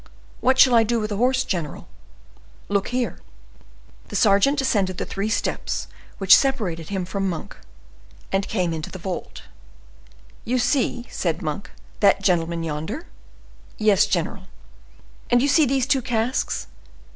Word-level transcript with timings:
"What 0.39 0.57
shall 0.57 0.73
I 0.73 0.81
do 0.81 0.99
with 0.99 1.11
the 1.11 1.17
horse, 1.17 1.43
general." 1.43 1.87
"Look 2.69 2.87
here." 2.87 3.19
The 4.07 4.15
sergeant 4.15 4.57
descended 4.57 4.97
the 4.97 5.05
three 5.05 5.29
steps 5.29 5.85
which 6.17 6.35
separated 6.35 6.89
him 6.89 7.05
from 7.05 7.29
Monk, 7.29 7.55
and 8.31 8.47
came 8.47 8.73
into 8.73 8.89
the 8.89 8.97
vault. 8.97 9.43
"You 10.43 10.57
see," 10.57 11.05
said 11.11 11.43
Monk, 11.43 11.69
"that 11.99 12.23
gentleman 12.23 12.63
yonder?" 12.63 13.05
"Yes, 13.77 14.07
general." 14.07 14.47
"And 15.29 15.39
you 15.39 15.47
see 15.47 15.67
these 15.67 15.85
two 15.85 16.01
casks?" 16.01 16.65